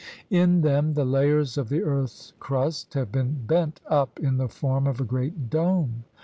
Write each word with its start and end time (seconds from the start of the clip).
In 0.31 0.61
them 0.61 0.95
the 0.95 1.05
layers 1.05 1.59
of 1.59 1.69
the 1.69 1.83
earth's 1.83 2.33
crust 2.39 2.95
have 2.95 3.11
been 3.11 3.45
bent 3.45 3.81
up 3.85 4.19
in 4.19 4.37
the 4.37 4.49
form 4.49 4.87
of 4.87 4.99
a 4.99 5.03
great 5.05 5.51
dome. 5.51 6.05